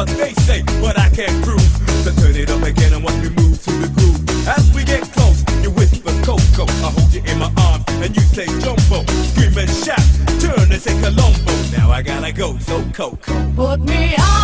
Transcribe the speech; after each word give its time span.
What 0.00 0.08
they 0.16 0.32
say, 0.32 0.62
but 0.80 0.98
I 0.98 1.10
can't 1.10 1.44
prove. 1.44 1.60
So 1.60 2.10
turn 2.12 2.34
it 2.34 2.48
up 2.48 2.62
again 2.62 2.94
and 2.94 3.04
watch 3.04 3.16
me 3.16 3.28
move 3.36 3.62
to 3.64 3.70
the 3.70 3.88
groove. 3.92 4.48
As 4.48 4.72
we 4.74 4.82
get 4.82 5.02
close, 5.12 5.44
you 5.62 5.70
whisper 5.72 6.08
Coco. 6.24 6.64
I 6.64 6.88
hold 6.88 7.12
you 7.12 7.20
in 7.20 7.38
my 7.38 7.52
arms 7.68 7.84
and 8.00 8.16
you 8.16 8.22
say 8.22 8.46
Jumbo. 8.64 9.04
Scream 9.28 9.58
and 9.58 9.68
shout, 9.68 10.00
turn 10.40 10.72
and 10.72 10.80
say 10.80 10.98
Colombo. 11.02 11.52
Now 11.76 11.90
I 11.90 12.00
gotta 12.00 12.32
go, 12.32 12.56
so 12.60 12.82
Coco. 12.94 13.52
Put 13.54 13.80
me 13.80 14.14
up, 14.16 14.39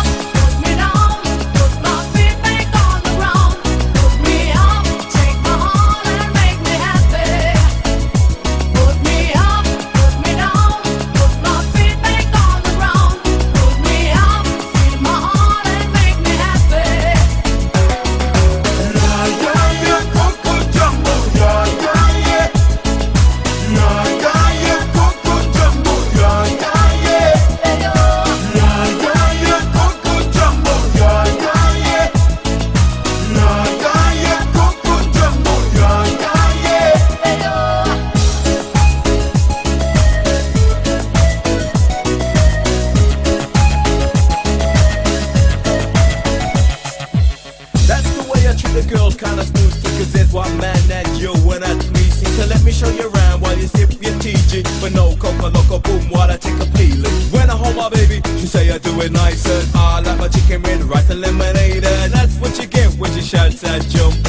do 58.97 59.05
it 59.05 59.11
nice 59.11 59.45
And 59.45 59.75
I 59.75 59.99
like 60.01 60.19
my 60.19 60.27
chicken 60.27 60.61
red 60.63 60.83
rice 60.83 61.09
and 61.09 61.21
lemonade. 61.21 61.85
And 61.85 62.13
that's 62.13 62.35
what 62.37 62.57
you 62.59 62.67
get 62.67 62.93
when 62.99 63.11
she 63.13 63.21
shouts 63.21 63.63
at 63.63 63.81
jumbo 63.83 64.26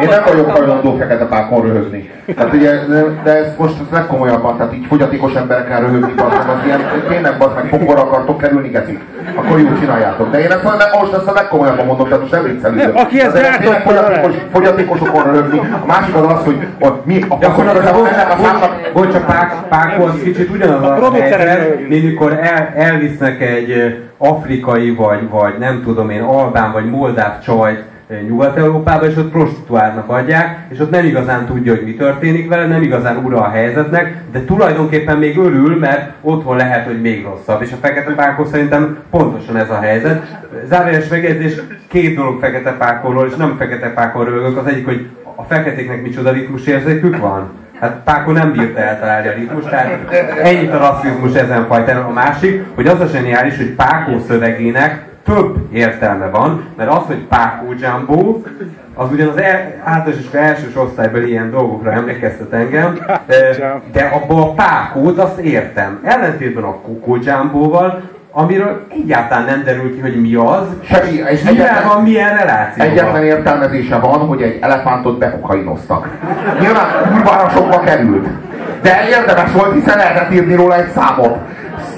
Én 0.00 0.08
nem 0.08 0.22
vagyok 0.24 0.50
hajlandó 0.50 0.96
fekete 0.96 1.24
pákon 1.24 1.62
röhögni. 1.62 2.11
Tehát 2.26 2.54
ugye, 2.54 2.70
de, 2.88 3.04
de 3.24 3.36
ez 3.36 3.52
most 3.58 3.74
ez 3.80 3.86
legkomolyabban, 3.92 4.56
tehát 4.56 4.74
így 4.74 4.86
fogyatékos 4.88 5.34
emberekkel 5.34 5.80
röhögni, 5.80 6.12
bazd 6.16 6.36
meg, 6.36 6.48
az 6.56 6.64
ilyen, 6.64 6.80
tényleg 7.08 7.38
bazd 7.38 7.54
meg, 7.54 7.68
pokor 7.68 7.98
akartok 7.98 8.38
kerülni, 8.38 8.68
geci. 8.68 8.98
Akkor 9.34 9.58
jó, 9.60 9.68
csináljátok. 9.80 10.30
De 10.30 10.40
én 10.40 10.50
ezt 10.50 10.64
a- 10.64 10.98
most 11.00 11.12
ezt 11.12 11.26
a 11.26 11.32
legkomolyabban 11.32 11.86
mondom, 11.86 12.04
tehát 12.06 12.20
most 12.20 12.32
nem 12.32 12.42
viccelődök. 12.42 12.94
Nem, 12.94 13.04
aki 13.04 13.20
ezt 13.20 13.32
Tehát 13.32 13.48
látott, 13.48 13.62
tényleg 13.62 13.82
fogyatékos, 13.82 14.34
fogyatékosokon 14.52 15.22
röhögni. 15.22 15.58
A 15.58 15.86
másik 15.86 16.14
az 16.14 16.22
az, 16.26 16.44
hogy 16.44 16.66
a, 16.80 16.88
mi 17.04 17.24
a 17.28 17.36
Gyakorlatilag, 17.40 18.06
ennek 18.12 18.30
a 18.30 18.36
számnak, 18.42 18.90
bocs, 18.92 19.14
a 19.14 19.20
pák, 19.26 19.54
pákó 19.68 20.04
az 20.04 20.20
kicsit 20.22 20.50
ugyanaz 20.50 20.82
a, 20.82 20.92
producerek 20.92 21.48
helyzet, 21.48 21.88
mint 21.88 22.04
mikor 22.04 22.32
el, 22.32 22.72
elvisznek 22.76 23.40
egy 23.40 23.98
afrikai, 24.18 24.90
vagy, 24.94 25.28
vagy 25.28 25.54
nem 25.58 25.82
tudom 25.84 26.10
én, 26.10 26.22
albán, 26.22 26.72
vagy 26.72 26.90
moldáv 26.90 27.40
csajt 27.40 27.82
Nyugat-Európába, 28.20 29.06
és 29.06 29.16
ott 29.16 29.30
prostituáltnak 29.30 30.08
adják, 30.08 30.58
és 30.68 30.78
ott 30.78 30.90
nem 30.90 31.04
igazán 31.04 31.46
tudja, 31.46 31.74
hogy 31.74 31.84
mi 31.84 31.94
történik 31.94 32.48
vele, 32.48 32.66
nem 32.66 32.82
igazán 32.82 33.24
ura 33.24 33.40
a 33.40 33.50
helyzetnek, 33.50 34.22
de 34.32 34.44
tulajdonképpen 34.44 35.18
még 35.18 35.38
örül, 35.38 35.78
mert 35.78 36.12
otthon 36.20 36.56
lehet, 36.56 36.86
hogy 36.86 37.00
még 37.00 37.24
rosszabb. 37.24 37.62
És 37.62 37.72
a 37.72 37.76
fekete 37.80 38.12
pákó 38.12 38.44
szerintem 38.44 38.98
pontosan 39.10 39.56
ez 39.56 39.70
a 39.70 39.80
helyzet. 39.80 40.40
Zárójeles 40.64 41.08
megjegyzés, 41.08 41.60
két 41.88 42.16
dolog 42.16 42.40
fekete 42.40 42.72
pákóról, 42.72 43.26
és 43.26 43.34
nem 43.34 43.56
fekete 43.58 43.88
pákon 43.88 44.24
rögök. 44.24 44.56
Az 44.56 44.66
egyik, 44.66 44.84
hogy 44.84 45.08
a 45.34 45.42
feketéknek 45.42 46.02
micsoda 46.02 46.32
ritmusérzékük 46.32 47.18
van. 47.18 47.50
Hát 47.80 48.00
Páko 48.04 48.32
nem 48.32 48.52
bírta 48.52 48.80
eltalálni 48.80 49.28
a 49.28 49.32
ritmus, 49.32 49.64
tehát 49.64 49.98
ennyit 50.42 50.72
a 50.72 50.78
rasszizmus 50.78 51.34
ezen 51.34 51.66
fajtán. 51.66 52.02
A 52.02 52.12
másik, 52.12 52.64
hogy 52.74 52.86
az 52.86 53.00
a 53.00 53.06
zseniális, 53.06 53.56
hogy 53.56 53.70
Pákó 53.70 54.18
szövegének 54.18 55.10
több 55.24 55.56
értelme 55.72 56.26
van, 56.26 56.64
mert 56.76 56.90
az, 56.90 57.02
hogy 57.06 57.26
Pákó 57.28 57.74
Jumbo, 57.80 58.40
az 58.94 59.12
ugyan 59.12 59.28
az 59.28 59.36
el, 59.36 59.74
általános 59.84 60.24
és 60.24 60.32
elsős 60.38 60.76
osztályban 60.76 61.26
ilyen 61.26 61.50
dolgokra 61.50 61.92
emlékeztet 61.92 62.52
engem, 62.52 62.98
de, 63.26 63.80
de 63.92 64.04
abban 64.04 64.42
a 64.42 64.54
Pákót 64.54 65.18
azt 65.18 65.38
értem. 65.38 66.00
Ellentétben 66.04 66.64
a 66.64 66.74
Coco 66.80 67.16
Jumbo-val, 67.22 68.02
amiről 68.32 68.86
egyáltalán 68.88 69.44
nem 69.44 69.62
derül 69.64 69.94
ki, 69.94 70.00
hogy 70.00 70.20
mi 70.20 70.34
az, 70.34 70.66
Semmi, 70.82 71.10
és 71.30 71.42
mivel 71.42 71.66
egyetlen- 71.66 71.88
van 71.88 72.02
milyen 72.02 72.36
reláció. 72.36 72.84
Egyetlen 72.84 73.24
értelmezése 73.24 73.98
van, 73.98 74.18
hogy 74.18 74.42
egy 74.42 74.58
elefántot 74.60 75.18
bekokainoztak. 75.18 76.08
Nyilván 76.60 76.86
kurvára 77.12 77.48
sokba 77.48 77.80
került. 77.80 78.26
De 78.82 79.08
érdemes 79.08 79.52
volt, 79.52 79.72
hiszen 79.74 79.96
lehetett 79.96 80.32
írni 80.32 80.54
róla 80.54 80.76
egy 80.76 80.88
számot. 80.90 81.38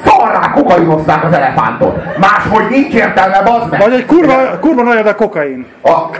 Szarrá 0.04 0.52
kokainozták 0.54 1.24
az 1.24 1.32
elefántot. 1.32 1.96
Máshogy 2.18 2.66
nincs 2.70 2.94
értelme, 2.94 3.42
bazd 3.42 3.70
meg. 3.70 3.80
Vagy 3.80 3.92
egy 3.92 4.06
kurva, 4.06 4.34
kurva 4.60 4.82
nagy 4.82 5.06
a 5.06 5.14
kokain. 5.14 5.66
A, 5.82 5.88
a, 5.88 6.10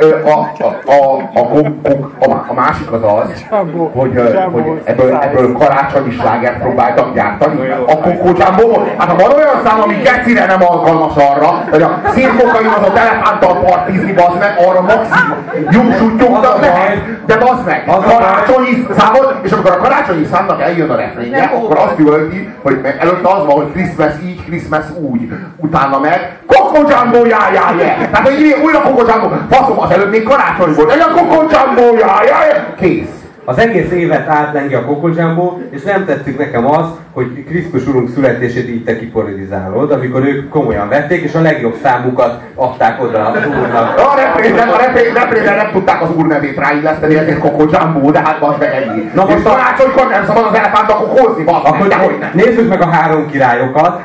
a, 0.60 0.92
a, 0.92 1.40
a, 1.40 1.94
a, 2.18 2.28
má- 2.28 2.44
a 2.48 2.54
másik 2.54 2.92
az 2.92 3.02
az, 3.02 3.44
Jumbo. 3.50 3.84
hogy, 3.84 4.12
Jumbo 4.14 4.58
hogy 4.58 4.80
ebből, 4.84 5.18
ebből 5.22 5.52
karácsonyi 5.52 6.10
slágert 6.10 6.58
próbáltak 6.58 7.14
gyártani. 7.14 7.70
A 7.70 8.08
Jumbo, 8.08 8.82
hát 8.98 9.08
ha 9.08 9.16
van 9.16 9.32
olyan 9.36 9.60
szám, 9.64 9.80
ami 9.80 9.94
gecire 9.94 10.46
nem 10.46 10.62
alkalmas 10.62 11.16
arra, 11.16 11.64
hogy 11.70 11.82
a 11.82 12.00
színkokainozott 12.14 12.96
elefánttal 12.96 13.56
partizni, 13.56 14.12
bazd 14.12 14.38
meg, 14.38 14.54
arra 14.68 14.80
maximum 14.80 15.38
jungsútyogtak 15.70 16.60
lehet, 16.60 16.98
de 17.26 17.36
bazd 17.36 17.64
meg, 17.66 17.84
a 17.86 17.96
karácsonyi 17.96 18.86
számot, 18.98 19.34
és 19.42 19.52
amikor 19.52 19.70
a 19.70 19.76
karácsonyi 19.76 20.24
számnak 20.32 20.62
eljön 20.62 20.90
a 20.90 20.96
refrénje, 20.96 21.50
akkor 21.54 21.78
azt 21.78 21.96
ki, 22.30 22.52
hogy 22.62 22.80
előtte 22.98 23.28
az 23.28 23.44
van, 23.46 23.56
hogy 23.56 23.72
Christmas 23.74 24.12
így, 24.24 24.44
Christmas 24.44 24.84
úgy. 25.10 25.28
Utána 25.56 25.98
meg 25.98 26.38
Coco 26.46 26.90
Jumbo, 26.90 27.26
já, 27.26 27.50
já, 27.52 27.70
já. 27.78 28.08
Tehát, 28.10 28.28
hogy 28.28 28.56
újra 28.64 28.80
Coco 28.80 29.12
Jumbo. 29.12 29.28
Faszom, 29.50 29.80
az 29.80 29.90
előbb 29.90 30.10
még 30.10 30.22
karácsony 30.22 30.74
volt. 30.74 30.92
Egy 30.92 31.00
a 31.00 31.12
Coco 31.14 31.40
Jumbo, 31.40 31.96
já, 31.98 32.22
já, 32.24 32.46
já. 32.46 32.74
Kész. 32.80 33.23
Az 33.46 33.58
egész 33.58 33.90
évet 33.90 34.28
átlengi 34.28 34.74
a 34.74 34.84
Jumbo, 35.16 35.58
és 35.70 35.82
nem 35.82 36.04
tetszik 36.04 36.38
nekem 36.38 36.66
az, 36.66 36.86
hogy 37.12 37.44
Krisztus 37.48 37.86
Urunk 37.86 38.08
születését 38.08 38.68
így 38.68 38.84
te 38.84 38.98
kipolitizálod, 38.98 39.90
amikor 39.90 40.24
ők 40.26 40.48
komolyan 40.48 40.88
vették, 40.88 41.22
és 41.22 41.34
a 41.34 41.40
legjobb 41.40 41.76
számukat 41.82 42.40
adták 42.54 43.02
oda 43.02 43.26
az 43.26 43.46
úrnak. 43.46 43.98
A 43.98 44.14
refrénben, 44.16 44.68
a 44.68 44.76
refrénben 44.76 45.56
nem 45.56 45.70
tudták 45.72 46.02
az 46.02 46.08
úr 46.16 46.26
nevét 46.26 46.58
ráilleszteni, 46.58 47.16
ezért 47.16 47.40
Jumbo, 47.70 48.10
de 48.10 48.20
hát 48.24 48.42
az 48.42 48.54
meg 48.58 48.74
ennyi. 48.74 49.10
Na 49.14 49.24
most 49.24 49.46
a- 49.46 49.50
karácsonykor 49.50 50.08
nem 50.10 50.24
szabad 50.24 50.44
az 50.50 50.56
elefántnak 50.58 50.98
kokózni, 50.98 51.44
bazd 51.44 51.88
meg, 51.88 52.30
nézzük 52.32 52.68
meg 52.68 52.80
a 52.82 52.86
három 52.86 53.30
királyokat. 53.30 54.00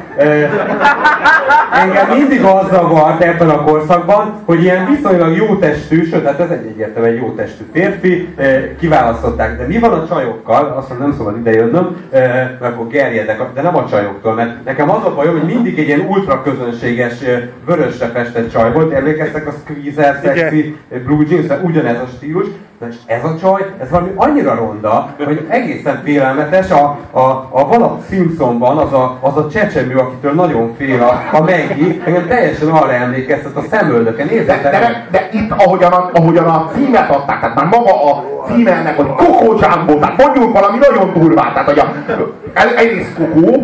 Engem 1.74 2.18
mindig 2.18 2.44
az 2.44 2.70
zavart 2.70 3.22
ebben 3.22 3.50
a 3.50 3.64
korszakban, 3.64 4.34
hogy 4.46 4.64
ilyen 4.64 4.86
viszonylag 4.86 5.36
jó 5.36 5.56
testű, 5.56 6.06
sőt, 6.06 6.26
hát 6.26 6.40
ez 6.40 6.50
egy 6.50 6.66
egyértelműen 6.66 7.14
jó 7.14 7.32
testű 7.32 7.64
férfi, 7.74 8.34
kiválasztották. 8.80 9.58
De 9.58 9.68
mi 9.68 9.78
van 9.78 9.94
a 9.94 10.08
csajokkal? 10.08 10.74
Azt 10.78 10.90
mondom, 10.90 11.08
nem 11.08 11.18
szabad 11.18 11.38
idejönnöm, 11.38 11.96
ö, 12.12 12.18
mert 12.20 12.62
akkor 12.62 12.88
gerjedek, 12.88 13.42
de 13.54 13.62
nem 13.62 13.76
a 13.76 13.86
csajoktól, 13.90 14.34
mert 14.34 14.66
nekem 14.66 14.90
az 14.90 15.06
a 15.06 15.14
bajom, 15.16 15.40
hogy 15.40 15.54
mindig 15.54 15.80
egy 15.80 15.88
ilyen 15.88 16.06
ultra 16.10 16.42
közönséges 16.42 17.14
vörösre 17.66 18.08
festett 18.08 18.52
csaj 18.52 18.72
volt. 18.72 18.94
Emlékeztek 18.94 19.48
a 19.48 19.52
Squeezer, 19.52 20.20
sexy 20.24 20.78
blue 21.06 21.26
jeans, 21.30 21.62
ugyanez 21.64 21.98
a 22.00 22.08
stílus. 22.16 22.48
Na 22.80 22.88
és 22.88 22.96
ez 23.06 23.24
a 23.24 23.36
csaj, 23.42 23.66
ez 23.82 23.90
valami 23.90 24.12
annyira 24.16 24.56
ronda, 24.56 25.16
hogy 25.26 25.46
egészen 25.50 26.02
félelmetes. 26.04 26.72
A, 26.72 26.98
a, 27.12 27.20
a 27.50 27.68
valak 27.68 28.06
Simpsonban 28.10 28.78
az 28.78 28.94
a, 28.94 29.18
az 29.22 29.38
a 29.38 29.50
csecsemő, 29.50 29.96
akitől 29.96 30.34
nagyon 30.34 30.76
fél 30.78 31.02
a, 31.02 31.38
a 31.38 31.40
Maggie, 31.40 32.02
engem 32.06 32.28
teljesen 32.28 32.70
arra 32.70 32.94
emlékeztet 32.94 33.56
a 33.56 33.62
szemöldöke. 33.70 34.24
De, 34.24 34.30
Nézzétek 34.30 34.72
de, 34.72 34.80
meg! 34.80 35.08
de, 35.12 35.30
itt, 35.32 35.52
ahogyan 35.52 35.92
a, 35.92 36.10
ahogyan 36.14 36.46
a 36.46 36.72
címet 36.74 37.10
adták, 37.10 37.40
tehát 37.40 37.56
már 37.56 37.66
maga 37.66 38.12
a 38.12 38.24
címe 38.48 38.72
ennek, 38.72 38.96
hogy 38.96 39.08
Coco 39.08 39.46
Jumbo, 39.46 40.00
tehát 40.00 40.18
mondjunk 40.18 40.54
valami 40.54 40.78
nagyon 40.78 41.14
durvát, 41.14 41.54
tehát 41.54 41.70
hogy 41.70 41.80
a, 41.80 41.94
egyrészt 42.78 43.14
Coco, 43.14 43.58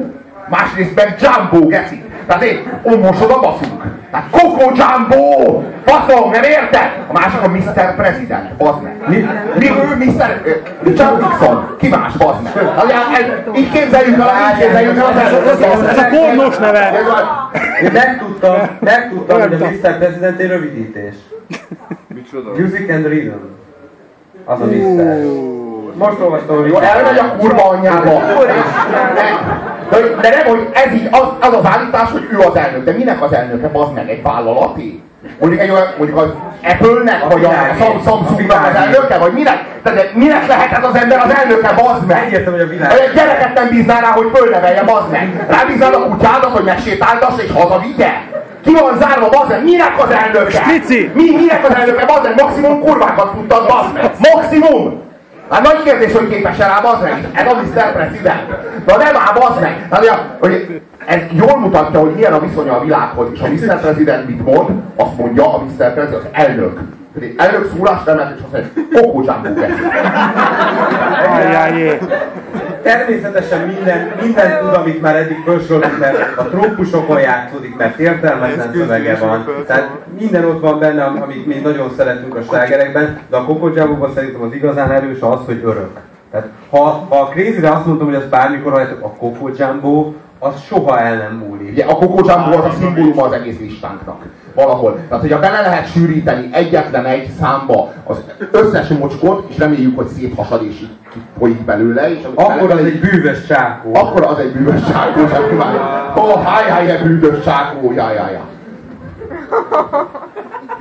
másrészt 0.50 0.95
meg 0.95 1.15
Jumbo, 1.19 1.68
geci. 1.68 2.03
Tehát 2.27 2.44
én, 2.44 2.80
ó, 2.83 2.98
mosod 2.98 3.31
a 3.31 3.39
baszunk. 3.39 3.83
Tehát 4.12 4.30
Coco 4.31 4.72
Jumbo! 4.75 5.62
Faszom, 5.86 6.30
nem 6.31 6.44
érted? 6.44 6.92
A 7.07 7.13
másik 7.13 7.42
a 7.42 7.48
Mr. 7.48 7.95
President, 7.95 8.56
bazd 8.57 8.81
meg. 8.81 8.95
Mi, 9.07 9.25
mi 9.60 9.69
ő 9.69 9.95
Mr. 10.06 10.42
Richard 10.83 11.19
Nixon? 11.22 11.75
Ki 11.77 11.88
más, 11.88 12.13
bazd 12.18 12.42
meg? 12.44 12.54
Hát, 12.54 13.48
Így 13.56 13.72
képzeljük 13.72 14.19
el, 14.19 14.30
így 14.51 14.60
képzeljük 14.60 14.98
el 14.98 15.06
az 15.06 15.18
Ez, 15.18 15.62
ez, 15.62 15.88
ez 15.88 15.98
a 15.98 16.06
pornós 16.06 16.57
neve. 16.57 16.80
Ez 16.80 17.07
a- 17.07 17.50
Én 17.83 17.92
megtudtam, 17.94 18.56
megtudtam, 18.80 19.42
hogy 19.42 19.54
a 19.54 19.57
Mr. 19.57 19.98
President 19.98 20.39
egy 20.39 20.48
rövidítés. 20.48 21.16
Music 22.57 22.89
and 22.92 23.06
Rhythm. 23.06 23.36
Az 24.45 24.62
a 24.62 24.66
Mr. 24.66 25.24
Most 25.98 26.19
olvastam, 26.19 26.56
hogy 26.57 26.68
Jó, 26.68 26.78
elmegy 26.78 27.18
a 27.18 27.36
kurva 27.38 27.69
anyjába. 27.69 28.21
De, 29.89 29.97
de 30.21 30.29
nem, 30.29 30.45
hogy 30.47 30.67
ez 30.73 30.93
így, 30.93 31.07
az, 31.11 31.27
az 31.39 31.53
az 31.53 31.65
állítás, 31.65 32.11
hogy 32.11 32.27
ő 32.31 32.37
az 32.39 32.55
elnök. 32.55 32.83
De 32.83 32.91
minek 32.91 33.23
az 33.23 33.33
elnöke? 33.33 33.69
Az 33.73 33.87
meg 33.95 34.09
egy 34.09 34.21
vállalati? 34.23 35.03
Mondjuk, 35.39 35.61
egy 35.61 35.69
olyan, 35.69 35.87
mondjuk 35.97 36.19
az 36.19 36.29
Apple-nek, 36.63 37.33
vagy 37.33 37.43
a 37.45 37.51
Sam- 37.79 38.03
Samsung-nak 38.05 38.67
az 38.67 38.75
elnöke, 38.75 39.17
vagy 39.17 39.33
minek? 39.33 39.63
Tehát 39.83 39.99
de 39.99 40.11
minek 40.13 40.47
lehet 40.47 40.71
ez 40.71 40.83
az 40.83 40.95
ember 40.95 41.19
az 41.25 41.33
elnöke, 41.35 41.73
bazd 41.73 42.05
meg? 42.07 42.23
Egyértelmű, 42.25 42.57
hogy 42.57 42.67
a 42.67 42.69
világ. 42.69 42.91
Egy 42.91 43.13
gyereket 43.15 43.53
nem 43.53 43.67
bíznál 43.69 44.01
rá, 44.01 44.07
hogy 44.07 44.29
fölnevelje, 44.33 44.83
bazd 44.83 45.11
meg. 45.11 45.45
Rábíznál 45.49 45.93
a 45.93 46.07
kutyádat, 46.09 46.51
hogy 46.51 46.63
megsétáltass 46.63 47.43
és 47.43 47.51
hazavigye? 47.51 48.11
Ki 48.65 48.71
van 48.71 48.97
zárva, 48.99 49.29
bazd 49.29 49.49
meg? 49.49 49.63
Minek 49.63 49.93
az 50.03 50.09
elnöke? 50.11 50.61
Smici! 50.63 51.11
Mi, 51.13 51.23
minek 51.35 51.65
az 51.69 51.75
elnöke, 51.75 52.05
bazd 52.05 52.23
meg? 52.23 52.41
Maximum 52.41 52.79
kurvákat 52.79 53.31
futtat, 53.35 53.67
bazd 53.67 53.93
meg. 53.93 54.11
Maximum! 54.33 55.05
Hát 55.50 55.62
nagy 55.62 55.83
kérdés, 55.83 56.13
hogy 56.13 56.30
képes 56.30 56.57
rá, 56.57 56.80
bazd 56.81 57.01
meg. 57.01 57.27
Ez 57.33 57.51
a 57.51 57.56
Mr. 57.56 57.92
President. 57.94 58.47
Na 58.86 58.97
nem 58.97 59.15
áll, 59.15 59.39
bazd 59.39 59.62
meg. 59.62 59.88
Hát, 59.92 60.36
hogy 60.39 60.81
ez 61.06 61.19
jól 61.31 61.59
mutatja, 61.59 62.00
hogy 62.00 62.12
milyen 62.12 62.33
a 62.33 62.39
viszonya 62.39 62.77
a 62.77 62.83
világhoz. 62.83 63.27
És 63.33 63.39
a 63.39 63.47
Mr. 63.47 63.80
President 63.80 64.27
mit 64.27 64.45
mond? 64.45 64.69
Azt 64.95 65.18
mondja 65.18 65.53
a 65.53 65.63
Mr. 65.63 65.94
President, 65.94 66.24
az 66.24 66.30
elnök. 66.31 66.80
Pedig 67.15 67.35
Elnök 67.38 67.71
szólás 67.75 68.03
nem 68.03 68.17
lehet, 68.17 68.38
és 68.38 68.44
azt 68.51 68.63
Jumbo 68.91 69.23
Ajjájé. 71.29 71.97
Természetesen 72.83 73.67
minden, 73.67 74.12
minden 74.21 74.59
tud, 74.59 74.73
amit 74.73 75.01
már 75.01 75.15
eddig 75.15 75.38
felsorolunk, 75.45 76.00
mert 76.00 76.38
a 76.38 76.44
trópusokon 76.44 77.19
játszódik, 77.19 77.77
mert 77.77 78.00
értelmetlen 78.00 78.71
szövege 78.73 79.15
van. 79.15 79.45
Tehát 79.67 79.89
minden 80.19 80.45
ott 80.45 80.62
van 80.62 80.79
benne, 80.79 81.03
am- 81.03 81.21
amit 81.21 81.45
mi 81.45 81.53
nagyon 81.53 81.94
szeretünk 81.97 82.35
a 82.35 82.41
slágerekben, 82.41 83.19
de 83.29 83.38
a 83.38 83.45
Jumbo-ban 83.75 84.11
szerintem 84.13 84.41
az 84.41 84.53
igazán 84.53 84.91
erős 84.91 85.19
az, 85.19 85.39
hogy 85.45 85.61
örök. 85.63 86.00
Tehát 86.31 86.47
ha, 86.69 87.06
ha 87.09 87.19
a 87.19 87.25
Crazy-re 87.25 87.69
azt 87.71 87.85
mondtam, 87.85 88.07
hogy 88.07 88.15
az 88.15 88.29
bármikor 88.29 88.71
halljátok, 88.71 89.03
a 89.03 89.09
Coco 89.09 89.50
Jumbo, 89.57 90.13
az 90.39 90.53
soha 90.68 91.00
el 91.00 91.15
nem 91.15 91.44
múlik. 91.47 91.71
Ugye 91.71 91.85
a 91.85 91.95
Coco 91.95 92.29
Jumbo 92.31 92.57
az 92.57 92.65
a 92.65 92.71
szimbóluma 92.79 93.23
az 93.23 93.31
egész 93.31 93.59
listánknak. 93.59 94.21
Valahol. 94.56 95.00
Tehát, 95.07 95.21
hogyha 95.24 95.40
bele 95.40 95.62
lehet 95.62 95.92
sűríteni 95.92 96.50
egyetlen 96.52 97.06
egy 97.06 97.30
számba 97.42 97.92
az 98.04 98.18
összes 98.52 98.88
mocskot, 98.88 99.45
és 99.50 99.57
reméljük, 99.57 99.97
hogy 99.97 100.07
szép 100.07 100.35
hasadés 100.35 100.83
folyik 101.40 101.62
belőle, 101.66 102.12
és 102.12 102.24
Akkor 102.33 102.62
az 102.62 102.68
bele- 102.68 102.83
egy 102.85 103.00
bűvös 103.00 103.45
csákó. 103.47 103.95
akkor 103.95 104.24
az 104.24 104.38
egy 104.40 104.52
bűvös 104.52 104.81
csákó, 104.92 105.28
sem. 105.28 105.44
Ó, 106.18 106.35
háj, 106.44 106.69
háj, 106.69 107.02
bűvös 107.04 107.44
csákó, 107.44 107.92
já, 107.92 108.12
já, 108.14 108.30
já. 108.30 108.42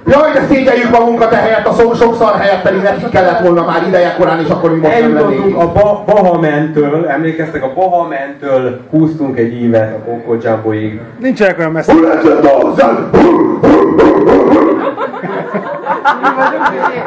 Jaj, 0.06 0.32
de 0.32 0.42
szégyeljük 0.48 0.90
magunkat 0.90 1.32
ehelyett, 1.32 1.66
a 1.66 1.72
sok, 1.72 1.96
sokszor 1.96 2.36
helyett 2.40 2.62
pedig 2.62 2.82
neki 2.82 3.08
kellett 3.12 3.40
volna 3.40 3.64
már 3.64 3.82
ideje 3.86 4.14
korán, 4.18 4.40
és 4.40 4.48
akkor 4.48 4.72
mi 4.72 4.78
most 4.78 4.94
Eljutottunk 4.94 5.56
a 5.56 5.72
ba- 5.72 6.04
Bahamentől, 6.04 7.06
emlékeztek, 7.08 7.62
a 7.62 7.72
Bahamentől 7.74 8.80
húztunk 8.90 9.38
egy 9.38 9.52
ívet 9.62 9.96
a 10.28 10.34
Jumboig. 10.42 11.00
Nincsenek 11.18 11.58
olyan 11.58 11.72
messze. 11.72 11.92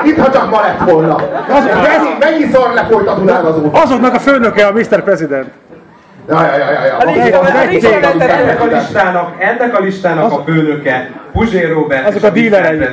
Itt, 0.04 0.18
ha 0.18 0.32
csak 0.32 0.50
ma 0.50 0.62
lett 0.62 0.92
volna. 0.92 1.16
Mennyi, 1.48 2.16
mennyiszor 2.20 2.72
lefolytatod 2.74 3.30
azóta? 3.30 3.82
Azoknak 3.82 4.14
a 4.14 4.20
főnöke 4.20 4.66
a 4.66 4.72
Mr. 4.72 5.04
President. 5.04 5.48
Ja, 6.30 6.42
ja, 6.46 6.58
ja, 6.58 6.72
ja, 6.72 6.86
ja. 6.86 7.62
egy 7.62 7.80
cég. 7.80 7.94
Ennek 8.20 8.62
a 8.62 8.66
listának, 8.66 9.36
ennek 9.40 9.80
a 9.80 9.82
listának 9.82 10.32
a 10.32 10.44
főnöke 10.46 11.10
Puzsér 11.38 11.74
Robert 11.74 12.08
Azok 12.08 12.22
és 12.22 12.28
a 12.28 12.30
dílerei. 12.30 12.78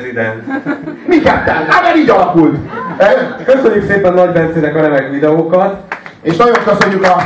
Mi 1.09 1.21
ketten? 1.21 1.67
Hát 1.69 1.83
mert 1.83 1.97
így 1.97 2.11
alakult. 2.11 2.57
Eh, 2.97 3.13
Köszönjük 3.45 3.91
szépen 3.91 4.13
Nagy 4.13 4.31
Bencének 4.31 4.77
a 4.77 4.81
remek 4.81 5.11
videókat. 5.11 5.77
És 6.23 6.37
nagyon 6.37 6.57
köszönjük 6.65 7.05
a... 7.05 7.23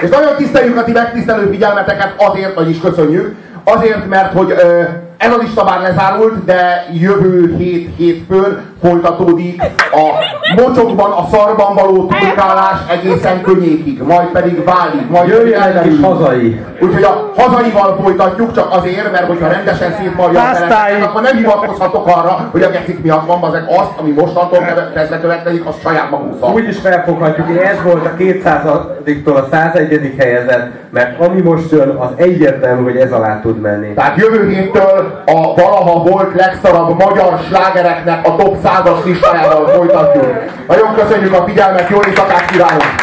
És 0.00 0.08
nagyon 0.08 0.36
tiszteljük 0.36 0.76
a 0.76 0.84
ti 0.84 0.92
megtisztelő 0.92 1.50
figyelmeteket, 1.50 2.14
azért, 2.16 2.54
vagyis 2.54 2.80
köszönjük, 2.80 3.36
azért, 3.64 4.08
mert 4.08 4.32
hogy 4.32 4.50
ö, 4.50 4.82
ez 5.16 5.32
a 5.32 5.36
lista 5.36 5.64
már 5.64 5.80
lezárult, 5.80 6.44
de 6.44 6.86
jövő 6.92 7.54
hét 7.56 7.90
hétfőn 7.96 8.62
folytatódik 8.80 9.62
a 9.92 10.24
mocsokban, 10.56 11.10
a 11.10 11.26
szarban 11.32 11.74
való 11.74 12.06
turkálás 12.06 12.78
egészen 12.90 13.42
könnyékig, 13.42 14.02
majd 14.02 14.28
pedig 14.28 14.64
válik, 14.64 15.08
majd 15.10 15.30
pedig 15.30 15.48
Jöjjenek 15.48 15.86
is 15.86 16.00
hazai. 16.02 16.64
Úgyhogy 16.80 17.02
a 17.02 17.30
hazaival 17.36 17.98
folytatjuk, 18.02 18.54
csak 18.54 18.68
azért, 18.70 19.12
mert 19.12 19.26
hogyha 19.26 19.48
rendesen 19.48 19.94
szétmarja 20.00 20.40
a 20.40 20.42
Pásztáig. 20.42 20.68
telepeket, 20.68 21.08
akkor 21.08 21.22
nem 21.22 21.36
hivatkozhatok 21.36 22.06
arra, 22.06 22.48
hogy 22.50 22.62
a 22.62 22.70
gecik 22.70 23.02
miatt 23.02 23.26
van, 23.26 23.42
azek 23.42 23.64
azt, 23.68 23.90
ami 23.96 24.10
mostantól 24.10 24.58
kezdve 24.94 25.20
következik, 25.20 25.66
az 25.66 25.74
saját 25.82 26.10
magunk 26.10 26.34
szar. 26.40 26.54
Úgy 26.54 26.68
is 26.68 26.78
felfoghatjuk, 26.78 27.46
hogy 27.46 27.56
ez 27.56 27.82
volt 27.82 28.06
a 28.06 28.10
200-tól 28.18 29.34
a 29.34 29.46
101. 29.50 30.14
helyezett, 30.18 30.70
mert 30.90 31.20
ami 31.20 31.40
most 31.40 31.70
jön, 31.70 31.88
az 31.88 32.08
egyértelmű, 32.16 32.82
hogy 32.82 32.96
ez 32.96 33.12
alá 33.12 33.40
tud 33.40 33.60
menni. 33.60 33.94
Tehát 33.94 34.16
jövő 34.16 34.48
héttől 34.48 35.22
a 35.26 35.54
valaha 35.54 36.02
volt 36.02 36.34
legszarabb 36.34 36.98
magyar 37.04 37.38
slágereknek 37.48 38.26
a 38.28 38.36
top 38.36 38.56
100-as 38.64 39.04
listájával 39.04 39.66
folytatjuk. 39.68 40.41
Nagyon 40.66 40.94
köszönjük 40.94 41.32
a 41.32 41.44
figyelmet, 41.44 41.88
jó 41.88 41.98
éjszakát 42.06 42.50
kívánunk! 42.50 43.01